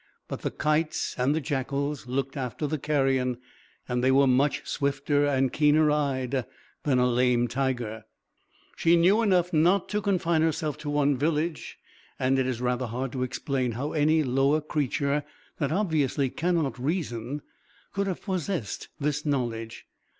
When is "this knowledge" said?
18.99-19.85